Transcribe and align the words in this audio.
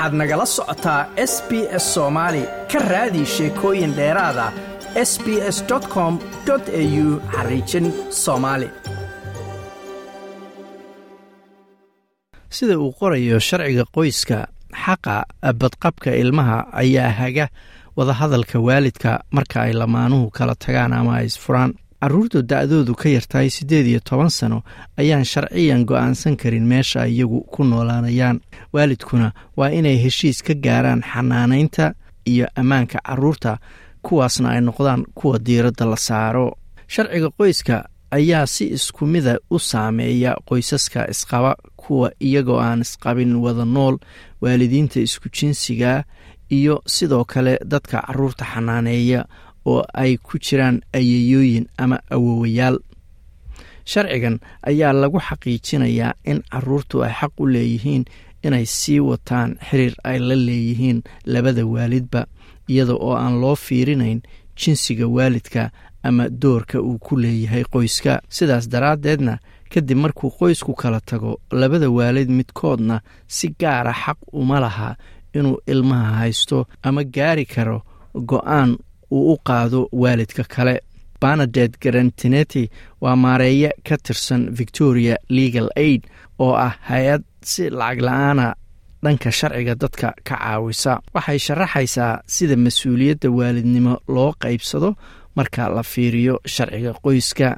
waxaad 0.00 0.14
nagala 0.20 0.46
socotaa 0.46 1.00
s 1.16 1.34
b 1.48 1.50
s 1.82 1.84
soomaali 1.94 2.42
ka 2.72 2.78
raadi 2.90 3.22
sheekooyin 3.34 3.92
dheeraada 3.98 4.46
s 5.10 5.12
b 5.24 5.26
s 5.56 5.58
com 5.94 6.18
au 6.48 7.20
xariijin 7.34 7.86
soomaali 8.22 8.68
sida 12.56 12.78
uu 12.78 12.92
qorayo 13.00 13.38
sharciga 13.48 13.84
qoyska 13.96 14.38
xaqa 14.84 15.16
badqabka 15.60 16.10
ilmaha 16.22 16.58
ayaa 16.82 17.10
haga 17.20 17.46
wadahadalka 17.96 18.56
waalidka 18.66 19.10
marka 19.36 19.56
ay 19.66 19.72
lamaanuhu 19.80 20.30
kala 20.36 20.54
tagaan 20.64 20.92
ama 20.92 21.12
ay 21.20 21.26
isfuraan 21.30 21.72
carruurta 22.00 22.42
da'doodu 22.42 22.94
ka 22.94 23.08
yartahay 23.08 23.50
siddeed 23.50 23.86
iyo 23.86 24.00
toban 24.00 24.30
sano 24.30 24.62
ayaan 24.96 25.24
sharciyan 25.24 25.84
go'aansan 25.84 26.36
karin 26.36 26.66
meesha 26.66 27.06
iyagu 27.06 27.40
ku 27.52 27.64
noolaanayaan. 27.64 28.40
Waalidkuna 28.72 29.32
waa 29.56 29.68
inay 29.70 29.96
heshiis 30.04 30.42
ka 30.42 30.54
gaaraan 30.54 31.02
xanaanaynta 31.12 31.94
iyo 32.26 32.46
ammaanka 32.56 32.98
carruurta 33.06 33.58
kuwaasna 34.02 34.48
ay 34.50 34.60
noqdaan 34.60 35.04
kuwa 35.14 35.38
diiradda 35.46 35.84
la 35.86 35.96
saaro. 35.96 36.56
Sharciga 36.88 37.28
qoyska 37.38 37.84
ayaa 38.10 38.46
si 38.46 38.64
isku 38.76 39.06
mida 39.06 39.36
u 39.50 39.58
saameeya 39.58 40.34
qoysaska 40.48 41.06
isqaba 41.12 41.52
kuwa 41.76 42.10
iyagoo 42.20 42.58
aan 42.60 42.80
isqabin 42.80 43.34
wada 43.44 43.64
nool 43.64 43.96
waalidiinta 44.40 45.00
isku 45.00 45.28
jinsiga 45.28 46.04
iyo 46.50 46.82
sidoo 46.86 47.24
kale 47.24 47.58
dadka 47.64 48.02
carruurta 48.06 48.44
xanaaneeya 48.44 49.24
oo 49.66 49.82
ay 49.94 50.16
ku 50.16 50.38
jiraan 50.38 50.80
ayayooyin 50.92 51.66
ama 51.78 51.98
awowayaal 52.10 52.78
sharcigan 53.84 54.38
ayaa 54.70 54.92
lagu 54.92 55.18
xaqiijinayaa 55.28 56.12
in 56.30 56.42
carruurtu 56.52 57.04
ay 57.04 57.12
xaq 57.20 57.32
u 57.40 57.46
leeyihiin 57.46 58.04
inay 58.46 58.66
sii 58.66 59.00
wataan 59.00 59.56
xiriir 59.68 59.94
ay 60.04 60.18
la 60.18 60.34
leeyihiin 60.36 61.02
labada 61.26 61.66
waalidba 61.66 62.26
iyada 62.68 62.94
oo 62.94 63.14
aan 63.16 63.40
loo 63.40 63.54
fiirinayn 63.56 64.20
jinsiga 64.56 65.06
waalidka 65.08 65.70
ama 66.02 66.28
doorka 66.42 66.80
uu 66.80 66.98
ku 66.98 67.16
leeyahay 67.16 67.64
qoyska. 67.72 68.20
Sidaas 68.28 68.68
daraaddeedna 68.72 69.38
kadib 69.72 69.98
markuu 69.98 70.30
qoysku 70.30 70.72
kala 70.74 71.00
tago 71.00 71.40
labada 71.52 71.90
waalid 71.90 72.28
midkoodna 72.30 73.00
si 73.26 73.48
gaara 73.60 73.92
xaq 73.92 74.18
uma 74.32 74.60
laha 74.60 74.96
inuu 75.34 75.58
ilmaha 75.66 76.12
haysto 76.20 76.66
ama 76.82 77.04
gaari 77.04 77.44
karo 77.46 77.82
go'aan 78.14 78.78
uu 79.16 79.32
u 79.32 79.36
qaado 79.48 79.88
waalidka 79.92 80.44
kale. 80.54 80.74
Banadet 81.20 81.72
garantineti 81.82 82.70
waa 83.02 83.16
maareeye 83.16 83.70
ka 83.88 83.96
tirsan 84.04 84.42
victoria 84.58 85.16
legal 85.28 85.68
aid 85.76 86.02
oo 86.38 86.54
ah 86.66 86.74
hay'ad 86.88 87.22
si 87.50 87.70
lacag 87.70 88.00
la'aana 88.06 88.46
dhanka 89.04 89.30
sharciga 89.38 89.74
dadka 89.82 90.08
ka 90.28 90.36
caawisa. 90.36 90.92
Waxay 91.14 91.38
sharaxaysaa 91.46 92.20
sida 92.34 92.56
mas'uuliyadda 92.56 93.28
waalidnimo 93.38 93.94
loo 94.14 94.32
qaybsado 94.42 94.90
marka 95.36 95.68
la 95.76 95.82
fiiriyo 95.92 96.34
sharciga 96.54 96.92
qoyska 97.04 97.48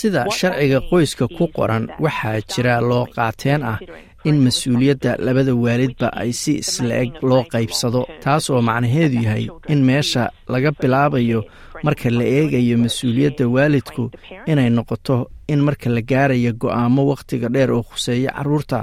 sida 0.00 0.22
sharciga 0.38 0.78
qoyska 0.90 1.24
ku 1.38 1.44
qoran 1.56 1.84
waxaa 2.04 2.38
jira 2.52 2.74
loo 2.90 3.04
qaateen 3.16 3.62
ah 3.72 3.78
in 4.28 4.36
mas'uuliyadda 4.46 5.12
labada 5.26 5.52
waalidba 5.64 6.08
ay 6.22 6.30
si 6.40 6.52
isla-eg 6.62 7.10
loo 7.30 7.42
qaybsado 7.54 8.00
taas 8.24 8.50
oo 8.50 8.60
macnaheedu 8.68 9.18
yahay 9.26 9.44
in 9.72 9.80
meesha 9.88 10.24
laga 10.54 10.70
bilaabayo 10.80 11.40
marka 11.86 12.10
la 12.18 12.24
eegayo 12.38 12.76
mas'uuliyadda 12.84 13.44
waalidku 13.56 14.04
inay 14.52 14.70
noqoto 14.78 15.16
in 15.52 15.60
marka 15.68 15.88
la 15.96 16.02
gaarayo 16.12 16.52
go'aamo 16.62 17.02
wakhtiga 17.12 17.48
dheer 17.54 17.70
oo 17.76 17.82
khuseeya 17.90 18.30
carruurta 18.36 18.78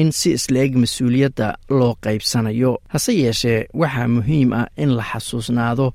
in 0.00 0.12
si 0.18 0.28
isla-eg 0.36 0.72
mas'uuliyadda 0.82 1.48
loo 1.78 1.94
qaybsanayo. 2.04 2.72
Hase 2.92 3.12
yeeshee 3.22 3.60
waxaa 3.80 4.08
muhiim 4.16 4.50
ah 4.60 4.66
in 4.76 4.90
la 4.96 5.02
xasuusnaado 5.10 5.86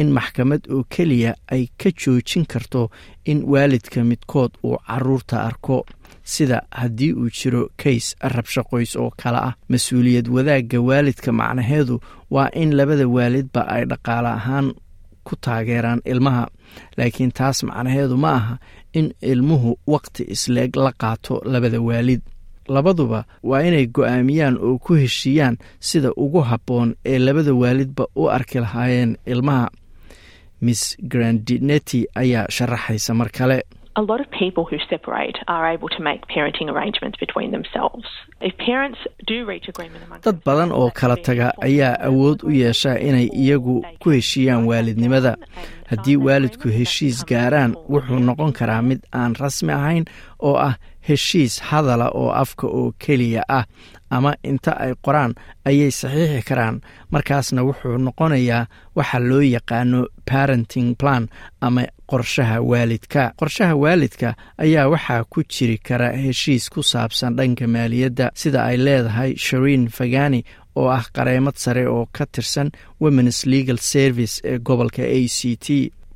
in 0.00 0.08
maxkamad 0.16 0.62
oo 0.74 0.82
keliya 0.94 1.32
ay 1.54 1.62
ka 1.80 1.90
joojin 2.00 2.44
karto 2.52 2.90
in 3.30 3.38
waalidka 3.52 4.00
midkood 4.10 4.52
uu 4.66 4.76
carruurta 4.86 5.36
arko. 5.48 5.78
Sida 6.32 6.58
haddii 6.80 7.12
uu 7.12 7.30
jiro 7.38 7.62
kays 7.82 8.06
rabsho 8.34 8.62
qoys 8.70 8.92
oo 8.96 9.10
kale 9.22 9.38
ah 9.48 9.54
mas'uuliyad 9.72 10.26
wadaagga 10.34 10.78
waalidka 10.88 11.30
macnaheedu 11.32 12.00
waa 12.34 12.48
in 12.62 12.70
labada 12.78 13.06
waalidba 13.16 13.60
ay 13.74 13.82
dhaqaale 13.90 14.28
ahaan 14.38 14.66
ku 15.26 15.36
taageeraan 15.44 16.00
ilmaha. 16.04 16.44
Laakiin 16.98 17.32
taas 17.38 17.62
macnaheedu 17.68 18.16
ma 18.16 18.30
aha 18.38 18.54
in 18.98 19.06
ilmuhu 19.22 19.70
wakhti 19.86 20.22
isleeg 20.34 20.76
la 20.76 20.92
qaato 21.02 21.34
labada 21.52 21.80
waalid 21.88 22.22
labaduba 22.68 23.24
waa 23.42 23.62
inay 23.62 23.86
go'aamiyaan 23.86 24.56
oo 24.58 24.78
ku 24.78 24.94
heshiiyaan 24.94 25.56
sida 25.80 26.10
ugu 26.16 26.40
habboon 26.40 26.94
ee 27.04 27.18
labada 27.18 27.54
waalidba 27.54 28.06
u 28.16 28.28
arki 28.30 28.58
lahaayeen 28.60 29.16
ilmaha. 29.26 29.68
Miss 30.60 30.96
grandineti 31.02 32.06
ayaa 32.14 32.46
sharaxaysa 32.50 33.14
mar 33.14 33.28
kale. 33.30 33.62
Dad 40.24 40.38
badan 40.44 40.72
oo 40.72 40.90
kala 40.90 41.16
taga 41.16 41.52
ayaa 41.62 41.96
awood 42.08 42.42
u 42.42 42.50
yeesha 42.50 42.98
inay 42.98 43.28
iyagu 43.32 43.84
ku 44.00 44.10
heshiiyaan 44.10 44.64
waalidnimada. 44.66 45.36
Haddii 45.90 46.16
waalidku 46.16 46.68
heshiis 46.68 47.24
gaaraan 47.26 47.76
wuxuu 47.88 48.18
noqon 48.18 48.52
karaa 48.52 48.82
mid 48.82 49.00
aan 49.12 49.34
rasmi 49.40 49.72
ahayn 49.72 50.04
oo 50.40 50.56
ah 50.56 50.74
heshiis 51.08 51.60
hadala 51.68 52.08
oo 52.14 52.30
afka 52.42 52.66
oo 52.66 52.92
keliya 52.98 53.42
ah 53.48 53.64
ama 54.10 54.32
inta 54.50 54.72
ay 54.84 54.92
qoraan 55.04 55.32
ayay 55.68 55.90
saxiixi 55.90 56.42
karaan. 56.48 56.76
Markaasna 57.12 57.62
wuxuu 57.66 57.98
noqonayaa 58.06 58.66
waxa 58.96 59.18
loo 59.28 59.40
yaqaano 59.54 60.00
parenting 60.30 60.94
plan 61.00 61.28
ama 61.60 61.82
qorshaha 62.10 62.60
waalidka. 62.70 63.22
Qorshaha 63.40 63.74
waalidka 63.82 64.34
ayaa 64.64 64.88
waxaa 64.92 65.24
ku 65.32 65.42
jiri 65.52 65.78
kara 65.78 66.08
heshiis 66.24 66.70
ku 66.70 66.82
saabsan 66.82 67.36
dhanka 67.36 67.66
maaliyadda 67.66 68.30
sida 68.34 68.60
ay 68.64 68.76
leedahay 68.76 69.30
shariin 69.36 69.88
fagani 69.96 70.44
oo 70.76 70.88
ah 70.98 71.04
qareemad 71.16 71.56
sare 71.56 71.86
oo 71.88 72.06
ka 72.12 72.26
tirsan 72.26 72.70
womens 73.00 73.46
legal 73.46 73.78
service 73.78 74.40
ee 74.44 74.58
gobolka 74.58 75.02
a 75.02 75.20
c 75.28 75.56
t. 75.56 75.66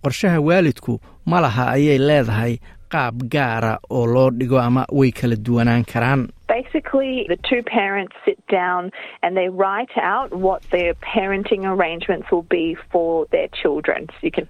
Qorshaha 0.05 0.39
waalidku 0.41 1.01
ma 1.27 1.41
laha 1.41 1.65
ayay 1.77 1.99
leedahay 1.99 2.55
qaab 2.93 3.15
gaara 3.35 3.79
oo 3.91 4.07
loo 4.07 4.31
dhigo 4.31 4.59
ama 4.61 4.85
way 4.93 5.11
kala 5.13 5.37
duwanaan 5.37 5.85
karaan. 5.93 6.29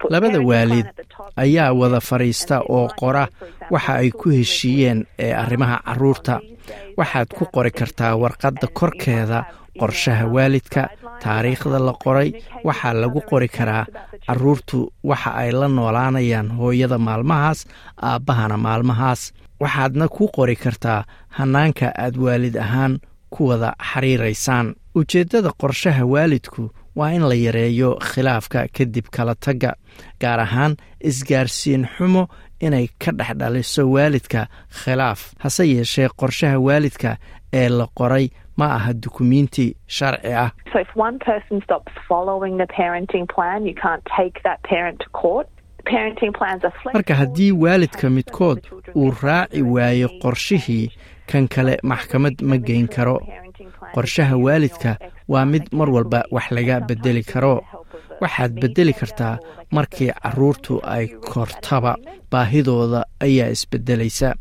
Labada 0.09 0.39
waalid 0.41 0.85
ayaa 1.35 1.73
wada 1.73 1.99
fadhiista 1.99 2.61
oo 2.69 2.87
qora 2.99 3.27
waxa 3.71 3.93
ay 4.01 4.09
ku 4.11 4.29
heshiiyeen 4.29 5.05
ee 5.19 5.33
arrimaha 5.33 5.81
carruurta 5.85 6.39
waxaad 6.97 7.27
ku 7.37 7.45
qori 7.55 7.71
kartaa 7.71 8.15
warqadda 8.15 8.67
korkeeda 8.79 9.39
qorshaha 9.79 10.25
waalidka 10.35 10.81
taariikhda 11.23 11.79
la 11.87 11.93
qoray 12.03 12.29
waxaa 12.67 12.93
lagu 13.01 13.21
qori 13.29 13.47
karaa. 13.57 13.85
Carruurtu 14.27 14.79
waxa 15.03 15.31
ay 15.41 15.51
la 15.59 15.67
noolaanayaan 15.67 16.47
hooyada 16.57 16.97
maalmahaas 17.07 17.59
aabbahana 18.09 18.57
maalmahaas. 18.65 19.21
Waxaadna 19.61 20.05
ku 20.15 20.23
qori 20.37 20.55
kartaa 20.63 21.05
hannaanka 21.37 21.87
aad 22.03 22.15
waalid 22.25 22.55
ahaan 22.65 22.93
ku 23.33 23.41
wada 23.49 23.73
xiriiraysaan. 23.91 24.75
Ujeeddada 24.95 25.51
qorshaha 25.61 26.03
waalidku 26.13 26.63
waa 26.95 27.11
in 27.17 27.23
la 27.29 27.35
yareeyo 27.35 27.89
khilaafka 28.09 28.67
kadib 28.77 29.05
kala 29.15 29.35
tagga 29.35 29.71
gaar 30.21 30.39
ahaan 30.39 30.73
isgaarsiin 31.09 31.83
xumo 31.97 32.23
inay 32.65 32.87
ka 33.03 33.11
dhex 33.11 33.31
dhaliso 33.39 33.83
waalidka 33.95 34.41
khilaaf. 34.83 35.19
Hase 35.43 35.63
yeeshee 35.73 36.09
qorshaha 36.19 36.57
waalidka 36.67 37.11
ee 37.53 37.69
la 37.69 37.85
qoray 37.99 38.25
ma 38.59 38.67
aha 38.77 38.91
dukumiinti 39.03 39.65
sharci 39.97 40.31
ah. 40.43 40.49
Marka 46.93 47.15
haddii 47.15 47.51
waalidka 47.51 48.09
midkood 48.09 48.59
uu 48.95 49.11
raaci 49.23 49.61
waayo 49.61 50.09
qorshihii 50.21 50.91
kan 51.31 51.47
kale 51.47 51.77
maxkamad 51.83 52.41
ma 52.41 52.57
geyn 52.57 52.87
karo. 52.87 53.19
Qorshaha 53.95 54.35
waalidka 54.45 54.97
waa 55.27 55.45
mid 55.45 55.69
mar 55.71 55.89
walba 55.89 56.23
wax 56.31 56.51
laga 56.51 56.79
bedeli 56.81 57.23
karo. 57.23 57.63
Waxaad 58.21 58.59
beddeli 58.61 58.93
kartaa 58.93 59.39
markii 59.71 60.11
carruurtu 60.23 60.81
ay 60.83 61.07
kortaba 61.07 61.95
baahidooda 62.31 63.03
ayaa 63.19 63.49
isbeddelaysa. 63.55 64.33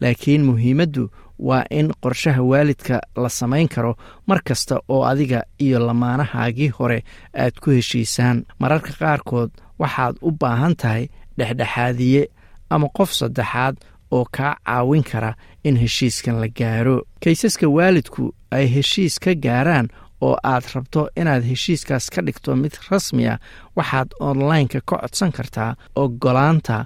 Laakiin 0.00 0.44
muhiimaddu 0.44 1.08
waa 1.48 1.64
in 1.70 1.88
qorshaha 2.02 2.42
waalidka 2.50 2.96
la 3.22 3.28
samayn 3.28 3.68
karo 3.74 3.92
mar 4.28 4.40
kasta 4.48 4.80
oo 4.88 5.02
adiga 5.12 5.40
iyo 5.64 5.78
lamaanahaagii 5.86 6.68
hore 6.78 6.98
aad 7.34 7.54
ku 7.62 7.70
heshiisaan. 7.70 8.44
Mararka 8.60 8.92
qaarkood 9.00 9.50
waxaad 9.78 10.16
u 10.22 10.30
baahan 10.40 10.74
tahay 10.76 11.04
dhexdhexaadiye 11.38 12.22
ama 12.70 12.88
qof 12.96 13.10
saddexaad 13.20 13.76
oo 14.10 14.24
kaa 14.36 14.54
caawin 14.66 15.02
kara 15.10 15.34
in 15.64 15.76
heshiiskan 15.76 16.40
la 16.40 16.48
gaaro. 16.48 16.96
Kaysaska 17.24 17.66
waalidku 17.76 18.34
ay 18.50 18.66
heshiis 18.74 19.18
ka 19.24 19.34
gaaraan 19.44 19.88
oo 20.20 20.36
aad 20.52 20.64
rabto 20.74 21.08
inaad 21.16 21.42
heshiiskaas 21.50 22.10
ka 22.14 22.20
dhigto 22.26 22.56
mid 22.56 22.74
rasmi 22.90 23.24
ah 23.32 23.38
waxaad 23.76 24.08
onlineka 24.20 24.80
ka 24.88 24.96
codsan 25.00 25.32
kartaa 25.32 25.76
ogolaanta 25.96 26.84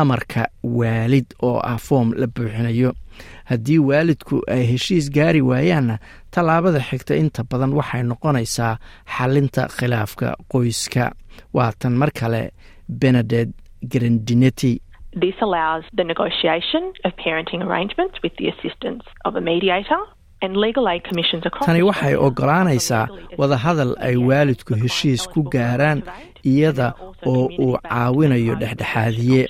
amarka 0.00 0.42
waalid 0.78 1.26
oo 1.42 1.58
ah 1.72 1.78
foom 1.86 2.08
la 2.20 2.26
buuxinayo. 2.26 2.90
Haddii 3.50 3.78
waalidku 3.88 4.36
ay 4.54 4.62
heshiis 4.72 5.06
gaari 5.16 5.40
waayaanna 5.50 5.96
tallaabada 6.34 6.80
xigta 6.88 7.14
inta 7.22 7.42
badan 7.50 7.72
waxay 7.78 8.02
noqonaysaa 8.10 8.72
xalinta 9.16 9.62
khilaafka 9.76 10.28
qoyska. 10.52 11.04
Waa 11.56 11.72
tan 11.80 11.92
mar 12.00 12.10
kale 12.20 12.42
benedet 13.00 13.48
grandinetti 13.92 14.72
This 15.24 15.38
allows 15.46 15.84
the 15.98 16.04
negotiation 16.12 16.82
of 17.06 17.10
parenting 17.24 17.62
arrangements 17.66 18.16
with 18.22 18.34
the 18.40 18.46
assistance 18.52 19.04
of 19.24 19.32
a 19.36 19.40
mediator. 19.40 20.00
tani 21.66 21.82
waxay 21.88 22.14
ogolaanaysaa 22.26 23.08
wadahadal 23.40 23.92
ay 24.08 24.16
waalidku 24.28 24.74
heshiis 24.82 25.22
ku 25.32 25.42
gaaraan 25.54 26.02
iyada 26.52 26.88
oo 27.26 27.48
uu 27.64 27.78
caawinayo 27.88 28.54
dhexdhexaadiye 28.62 29.42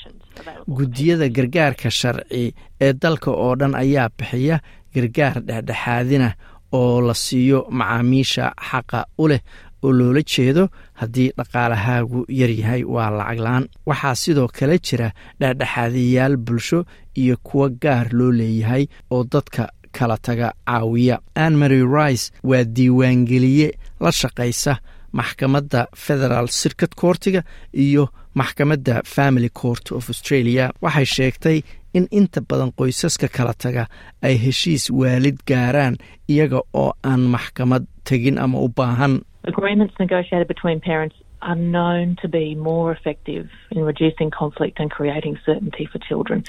guddiyada 0.77 1.29
gargaarka 1.37 1.91
sharci 1.91 2.55
ee 2.81 2.93
dalka 3.03 3.31
oo 3.31 3.55
dhan 3.61 3.75
ayaa 3.75 4.09
bixiya 4.19 4.57
gargaar 4.95 5.37
dhexdhexaadina 5.49 6.29
oo 6.73 7.01
la 7.07 7.15
siiyo 7.15 7.67
macaamiisha 7.71 8.45
xaqa 8.71 9.01
u 9.19 9.29
leh 9.29 9.41
oo 9.83 9.93
loola 9.99 10.23
jeedo 10.33 10.69
haddii 11.01 11.31
dhaqaalahaagu 11.39 12.25
yaryahay 12.41 12.83
waa 12.95 13.11
lacaglaan 13.19 13.65
waxaa 13.87 14.15
sidoo 14.23 14.49
kale 14.59 14.79
jira 14.87 15.09
dhexdhexaadiyayaal 15.41 16.37
bulsho 16.37 16.85
iyo 17.15 17.37
kuwo 17.43 17.69
gaar 17.83 18.07
loo 18.13 18.33
leeyahay 18.33 18.87
oo 19.11 19.25
dadka 19.25 19.69
kala 19.97 20.17
taga 20.19 20.53
caawiya. 20.67 21.17
Ann 21.35 21.55
mary 21.57 21.81
rice 21.97 22.25
waa 22.45 22.65
diiwaangeliye 22.65 23.69
la 24.01 24.13
shaqaysa 24.13 24.77
maxkamadda 25.13 25.87
federal 26.07 26.47
circuit 26.49 26.95
courtiga 27.01 27.43
iyo 27.73 28.09
maxkamadda 28.35 29.03
family 29.05 29.49
court 29.61 29.93
of 29.93 30.09
australia 30.09 30.71
waxay 30.83 31.05
sheegtay 31.17 31.59
in 31.95 32.07
inta 32.11 32.41
badan 32.49 32.71
qoysaska 32.79 33.29
kala 33.37 33.55
taga 33.65 33.85
ay 34.23 34.35
heshiis 34.45 34.91
waalid 34.91 35.39
gaaraan 35.51 35.97
iyaga 36.29 36.61
oo 36.83 36.93
aan 37.11 37.21
maxkamad 37.35 37.85
tegin 38.09 38.39
ama 38.39 38.59
u 38.61 38.69
baahan 38.77 39.15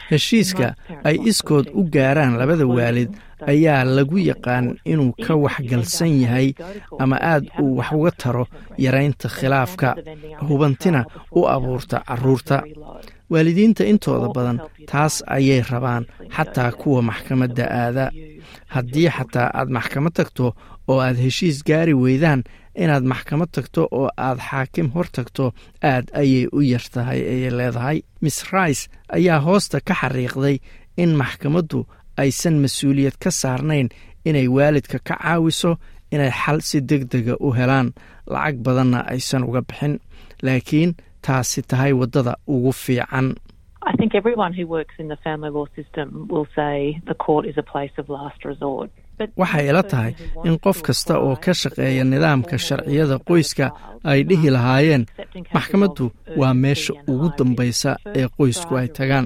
heshiiska 0.09 0.73
ay 1.03 1.17
iskood 1.29 1.67
u 1.79 1.83
gaaraan 1.95 2.37
labada 2.39 2.65
waalid 2.67 3.11
ayaa 3.47 3.83
lagu 3.97 4.17
yaqaan 4.17 4.65
inuu 4.85 5.11
ka 5.27 5.35
waxgalsan 5.35 6.13
yahay 6.23 6.53
ama 6.99 7.17
aad 7.21 7.43
uu 7.61 7.77
wax 7.77 7.91
uga 7.91 8.11
taro 8.11 8.45
yaraynta 8.77 9.27
khilaafka 9.29 9.95
hubantina 10.47 11.05
u 11.31 11.45
abuurta 11.55 11.97
carruurta. 12.07 12.63
waalidiinta 13.29 13.83
intooda 13.91 14.27
badan 14.35 14.57
taas 14.91 15.15
ayay 15.27 15.61
rabaan 15.71 16.03
xataa 16.35 16.71
kuwa 16.71 17.01
maxkamadda 17.09 17.63
aada 17.83 18.05
haddii 18.73 19.09
xataa 19.17 19.47
aad 19.59 19.69
maxkamad 19.77 20.13
tagto 20.19 20.45
oo 20.91 20.99
aad 21.05 21.17
heshiis 21.25 21.57
gaari 21.67 21.93
weydaan 22.03 22.41
inaad 22.83 23.03
maxkamad 23.11 23.49
tagto 23.55 23.81
oo 23.99 24.07
aad 24.27 24.39
xaakim 24.49 24.87
hor 24.95 25.07
tagto 25.17 25.45
aad 25.91 26.05
ayay 26.21 26.45
u 26.57 26.59
yar 26.71 26.85
tahay 26.93 27.19
ayay 27.33 27.51
leedahay. 27.59 27.97
Miss 28.21 28.37
rice 28.53 28.83
ayaa 29.17 29.39
hoosta 29.47 29.77
ka 29.87 29.93
xariiqday 30.01 30.57
in 31.03 31.11
maxkamaddu 31.21 31.79
aysan 32.21 32.55
mas'uuliyad 32.63 33.15
ka 33.23 33.31
saarnayn 33.41 33.87
inay 34.29 34.47
waalidka 34.55 34.97
ka 35.07 35.15
caawiso 35.21 35.71
inay 36.13 36.31
xal 36.41 36.59
si 36.69 36.77
deg 36.89 37.03
dega 37.11 37.35
u 37.39 37.49
helaan. 37.57 37.87
Lacag 38.33 38.57
badanna 38.65 38.99
aysan 39.13 39.43
uga 39.47 39.61
bixin 39.67 39.93
laakiin 40.45 40.91
taasi 41.25 41.61
tahay 41.69 41.93
waddada 41.99 42.33
ugu 42.53 42.71
fiican 42.83 43.27
waxay 49.41 49.65
ila 49.69 49.83
tahay 49.91 50.11
in 50.49 50.55
qof 50.65 50.77
kasta 50.87 51.13
oo 51.27 51.35
ka 51.45 51.53
shaqeeya 51.61 52.03
nidaamka 52.11 52.55
sharciyada 52.67 53.15
qoyska 53.29 53.65
ay 54.11 54.19
dhihi 54.29 54.49
lahaayeen. 54.55 55.03
maxkamaddu 55.55 56.05
waa 56.41 56.53
meesha 56.63 56.93
ugu 57.11 57.27
dambaysa 57.37 57.91
ee 58.19 58.27
qoysku 58.37 58.73
ay 58.81 58.87
tagaan 58.97 59.25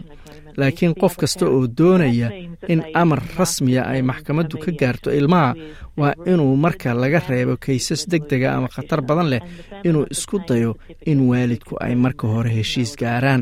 laakiin 0.59 0.93
qof 1.01 1.13
kasta 1.21 1.45
oo 1.55 1.67
doonaya 1.77 2.27
in 2.73 2.81
amar 3.01 3.21
rasmiya 3.37 3.81
ay 3.91 4.01
maxkamaddu 4.09 4.55
ka 4.63 4.71
gaarto 4.79 5.09
ilmaha 5.19 5.51
waa 5.99 6.13
inuu 6.31 6.55
marka 6.63 6.93
laga 7.01 7.19
reebo 7.29 7.55
kaysas 7.65 8.01
deg 8.11 8.23
dega 8.29 8.49
ama 8.57 8.67
khatar 8.75 9.01
badan 9.07 9.27
leh 9.33 9.41
inuu 9.87 10.05
isku 10.13 10.37
dayo 10.47 10.71
in 11.11 11.19
waalidku 11.29 11.73
ay 11.85 11.93
marka 12.03 12.25
hore 12.27 12.49
heshiis 12.57 12.91
gaaraan. 13.01 13.41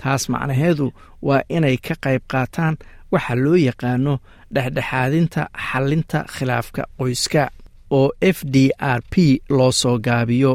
Taas 0.00 0.22
macnaheedu 0.32 0.86
waa 1.22 1.42
inay 1.56 1.76
ka 1.86 1.94
qayb 2.04 2.22
qaataan 2.32 2.74
waxa 3.12 3.34
loo 3.44 3.56
yaqaano 3.68 4.14
dhexdhexaadinta 4.54 5.42
xalinta 5.68 6.18
khilaafka 6.34 6.82
qoyska 6.98 7.42
oo 7.98 8.10
f 8.20 8.38
d 8.54 8.56
r 8.78 9.00
p 9.12 9.14
loo 9.56 9.72
soo 9.72 9.96
gaabiyo 10.06 10.52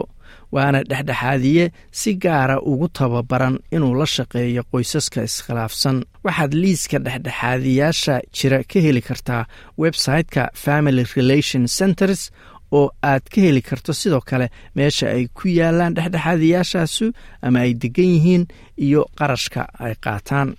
waana 0.51 0.80
dhexdhexaadiye 0.89 1.65
si 1.91 2.13
gaara 2.24 2.62
ugu 2.62 2.88
tababaran 2.88 3.59
inuu 3.75 3.94
la 4.00 4.06
shaqeeyo 4.06 4.63
qoysaska 4.71 5.24
iskhilaafsan. 5.24 5.97
Waxaad 6.25 6.53
liiska 6.53 6.97
dhexdhexaadiyaasha 7.06 8.15
jira 8.38 8.59
ka 8.71 8.80
heli 8.85 9.01
kartaa 9.01 9.45
website-ka 9.77 10.44
family 10.53 11.03
relation 11.15 11.68
centers 11.68 12.31
oo 12.71 12.89
aad 13.03 13.24
ka 13.33 13.41
heli 13.41 13.62
karto 13.62 13.94
sidoo 13.94 14.21
kale 14.30 14.47
meesha 14.75 15.07
ay 15.15 15.27
ku 15.38 15.47
yaalaan 15.47 15.94
dhexdhexaadiyaashaasu 15.97 17.06
ama 17.41 17.59
ay 17.65 17.74
degan 17.81 18.06
yihiin 18.15 18.44
iyo 18.85 19.01
qarashka 19.19 19.62
ay 19.85 19.94
qaataan. 20.06 20.50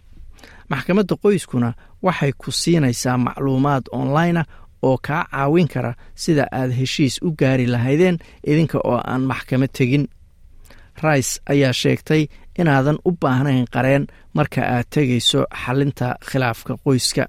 Maxkamadda 0.71 1.15
qoyskuna 1.23 1.71
waxay 2.03 2.33
ku 2.33 2.53
siinaysaa 2.53 3.19
macluumaad 3.27 3.85
onlinea 3.93 4.45
oo 4.87 4.97
kaa 5.07 5.23
caawin 5.33 5.69
kara 5.73 5.93
sida 6.23 6.45
aad 6.59 6.71
heshiis 6.79 7.15
u 7.27 7.29
gaari 7.41 7.67
lahaydeen 7.75 8.17
idinka 8.51 8.79
oo 8.91 8.99
aan 9.13 9.23
maxkamad 9.31 9.73
tegin. 9.79 10.05
Rice 11.05 11.33
ayaa 11.53 11.73
sheegtay 11.83 12.23
inaadan 12.61 12.99
u 13.09 13.11
baahnayn 13.23 13.67
qareen 13.75 14.05
marka 14.37 14.61
aad 14.75 14.87
tegayso 14.95 15.41
xalinta 15.63 16.07
khilaafka 16.29 16.73
qoyska. 16.85 17.25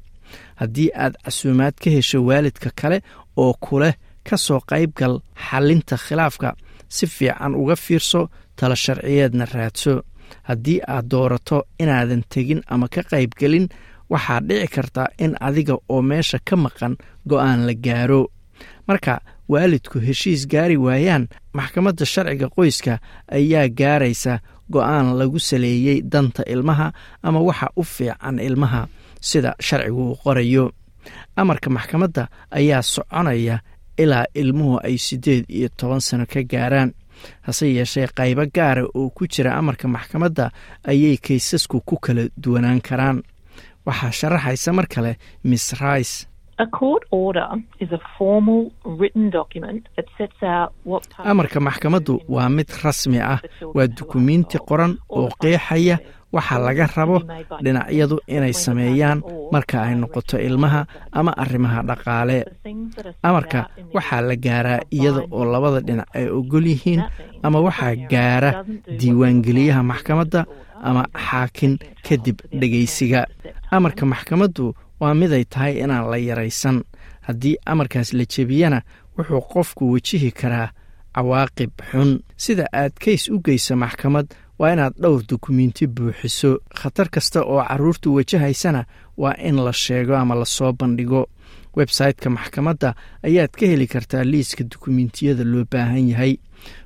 Haddii 0.61 0.89
aad 1.03 1.13
casuumaad 1.23 1.75
ka 1.83 1.89
hesho 1.95 2.17
waalidka 2.27 2.69
kale 2.79 2.97
oo 3.43 3.53
kuleh 3.65 3.93
ka 4.27 4.35
soo 4.45 4.59
qaybgal 4.71 5.15
xalinta 5.47 5.95
khilaafka 6.05 6.49
si 6.95 7.05
fiican 7.15 7.53
uga 7.61 7.75
fiirso 7.85 8.21
tala 8.57 8.75
sharciyeedna 8.83 9.45
raadso. 9.53 9.93
Haddii 10.49 10.79
aad 10.93 11.05
doorato 11.11 11.57
inaadan 11.83 12.23
tegin 12.33 12.61
ama 12.73 12.87
ka 12.93 13.01
qaybgelin 13.11 13.65
waxaa 14.09 14.39
dhici 14.47 14.67
karta 14.75 15.03
in 15.23 15.35
adiga 15.47 15.75
oo 15.89 16.01
meesha 16.01 16.39
ka 16.47 16.55
maqan 16.55 16.93
go'aan 17.29 17.65
la 17.67 17.73
gaaro. 17.73 18.21
Marka 18.87 19.21
waalidku 19.49 19.99
heshiis 20.07 20.41
gaari 20.51 20.77
waayaan 20.77 21.27
maxkamadda 21.57 22.05
sharciga 22.05 22.47
qoyska 22.55 22.93
ayaa 23.37 23.67
gaaraysa 23.79 24.33
go'aan 24.73 25.07
lagu 25.19 25.39
saleeyey 25.39 26.01
danta 26.11 26.43
ilmaha 26.53 26.87
ama 27.23 27.39
waxa 27.47 27.67
u 27.75 27.83
fiican 27.83 28.39
ilmaha 28.39 28.81
sida 29.21 29.51
sharcigu 29.67 30.01
uu 30.09 30.15
qorayo. 30.23 30.65
Amarka 31.35 31.69
maxkamadda 31.69 32.23
ayaa 32.51 32.81
soconaya 32.81 33.59
ilaa 33.97 34.25
ilmuhu 34.35 34.79
ay 34.83 34.97
siddeed 34.97 35.45
iyo 35.49 35.69
toban 35.77 35.99
sano 36.01 36.25
ka 36.25 36.41
gaaraan. 36.43 36.91
Hase 37.41 37.65
yeeshee 37.73 38.07
qaybo 38.17 38.43
gaara 38.55 38.83
oo 38.93 39.09
ku 39.09 39.27
jira 39.27 39.55
amarka 39.57 39.87
maxkamadda 39.87 40.51
ayay 40.87 41.17
kaysasku 41.17 41.81
ku 41.85 41.95
kala 41.97 42.23
duwanaan 42.43 42.81
karaan 42.81 43.23
waxaa 43.87 44.11
sharaxaysa 44.19 44.69
mar 44.77 44.87
kale 44.93 45.11
miss 45.49 45.65
rice 45.83 46.15
amarka 51.31 51.59
maxkamaddu 51.59 52.13
waa 52.35 52.49
mid 52.49 52.69
rasmi 52.83 53.19
ah 53.19 53.39
waa 53.75 53.87
dukumiinti 53.97 54.57
qoran 54.69 54.93
oo 55.09 55.29
qeexaya 55.41 55.97
waxa 56.35 56.55
laga 56.65 56.85
rabo 56.95 57.17
dhinacyadu 57.63 58.15
inay 58.35 58.53
sameeyaan 58.53 59.19
marka 59.53 59.75
ay 59.83 59.95
noqoto 60.01 60.35
ilmaha 60.47 60.81
ama 61.19 61.31
arrimaha 61.43 61.79
dhaqaale. 61.89 62.37
Amarka 63.23 63.59
waxaa 63.95 64.21
la 64.29 64.35
gaaraa 64.45 64.79
iyada 64.97 65.21
oo 65.31 65.43
labada 65.53 65.79
dhinac 65.87 66.07
ay 66.17 66.25
ogol 66.39 66.65
yihiin 66.71 67.01
ama 67.43 67.59
waxaa 67.67 67.95
gaara 68.11 68.51
diiwaangeliyaha 68.99 69.81
maxkamadda 69.91 70.41
ama 70.87 71.03
xaakin 71.27 71.73
kadib 72.07 72.37
dhegaysiga 72.59 73.21
amarka 73.71 74.03
maxkamaddu 74.05 74.65
waa 74.99 75.13
miday 75.13 75.43
tahay 75.45 75.73
inaan 75.83 76.09
la 76.11 76.17
yaraysan. 76.17 76.83
Haddii 77.27 77.55
amarkaas 77.65 78.13
la 78.13 78.25
jebiyana 78.25 78.81
wuxuu 79.17 79.41
qofku 79.53 79.91
wejihi 79.91 80.31
karaa 80.31 80.69
cawaaqib 81.15 81.71
xun. 81.91 82.19
Sida 82.37 82.65
aad 82.73 82.93
kays 83.03 83.29
u 83.29 83.39
geysa 83.45 83.75
maxkamad 83.75 84.27
waa 84.59 84.73
inaad 84.73 84.93
dhowr 85.01 85.23
dukumiinti 85.29 85.87
buuxiso. 85.87 86.59
Khatar 86.79 87.09
kasta 87.09 87.43
oo 87.43 87.63
carruurtu 87.67 88.13
wajahaysana 88.15 88.85
waa 89.17 89.35
in 89.39 89.55
la 89.65 89.73
sheego 89.73 90.15
ama 90.15 90.35
la 90.35 90.45
soo 90.45 90.71
bandhigo. 90.73 91.27
Websayte-ka 91.75 92.29
maxkamadda 92.29 92.95
ayaad 93.23 93.51
ka 93.51 93.65
heli 93.65 93.87
kartaa 93.87 94.23
liiska 94.23 94.63
dukumiintiyada 94.63 95.43
loo 95.43 95.65
baahan 95.71 96.09
yahay. 96.09 96.37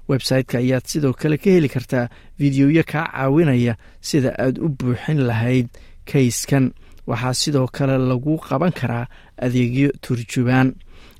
Websayte-ka 0.09 0.57
ayaad 0.57 0.85
sidoo 0.85 1.13
kale 1.13 1.37
ka 1.37 1.49
heli 1.49 1.69
kartaa 1.69 2.09
fideoyo 2.37 2.83
kaa 2.87 3.05
caawinaya 3.13 3.75
sida 4.01 4.33
aad 4.39 4.57
u 4.57 4.69
buuxin 4.69 5.21
lahayd 5.27 5.67
kayskan 6.11 6.71
waxaa 7.09 7.33
sidoo 7.41 7.67
kale 7.75 7.95
lagu 8.09 8.33
qaban 8.47 8.71
karaa 8.79 9.05
adeegyo 9.45 9.89
turjubaan 10.03 10.69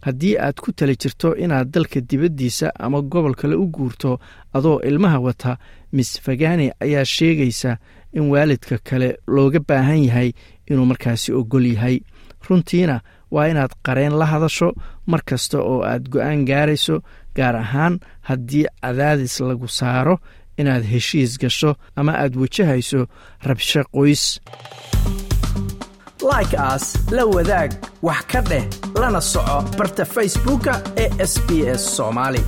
haddii 0.06 0.36
aad 0.46 0.58
ku 0.64 0.70
tala 0.78 0.94
jirto 1.02 1.30
inaad 1.44 1.68
dalka 1.74 2.00
dibaddiisa 2.10 2.68
ama 2.84 3.00
gobol 3.12 3.36
kale 3.40 3.56
u 3.64 3.66
guurto 3.76 4.12
adoo 4.58 4.78
ilmaha 4.90 5.20
wata 5.28 5.52
miss 5.96 6.12
fagani 6.24 6.68
ayaa 6.84 7.06
sheegaysa 7.16 7.72
in 8.18 8.26
waalidka 8.32 8.78
kale 8.88 9.10
looga 9.36 9.60
baahan 9.68 10.02
yahay 10.08 10.30
inuu 10.70 10.86
markaasi 10.92 11.30
ogol 11.40 11.66
yahay. 11.74 11.98
Runtiina 12.50 12.96
waa 13.34 13.48
inaad 13.52 13.72
qareen 13.86 14.14
la 14.20 14.26
hadasho 14.26 14.70
mar 15.12 15.22
kasta 15.30 15.58
oo 15.72 15.82
aad 15.92 16.04
go'aan 16.12 16.46
gaarayso 16.50 16.96
gaar 17.36 17.56
ahaan 17.64 18.00
haddii 18.30 18.66
cadaadis 18.82 19.36
lagu 19.50 19.68
saaro 19.80 20.16
inaad 20.60 20.84
heshiis 20.92 21.38
gasho 21.42 21.72
ama 22.00 22.12
aad 22.24 22.34
wajahayso 22.42 23.02
rabsho 23.48 23.82
qoys 23.94 24.24
like 26.22 26.54
aas 26.58 26.98
la 27.12 27.24
wadaag 27.26 27.72
wax 28.02 28.22
ka 28.32 28.42
dheh 28.42 28.66
lana 29.02 29.22
soco 29.22 29.58
barta 29.78 30.06
facebooka 30.06 30.74
ee 31.04 31.10
sb 31.32 31.50
s 31.80 31.84
soomaali 31.96 32.42